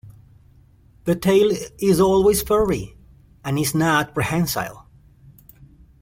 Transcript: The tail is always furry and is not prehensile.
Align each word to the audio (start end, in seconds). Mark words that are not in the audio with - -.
The 1.03 1.13
tail 1.15 1.51
is 1.77 1.99
always 1.99 2.41
furry 2.41 2.97
and 3.45 3.59
is 3.59 3.75
not 3.75 4.15
prehensile. 4.15 4.87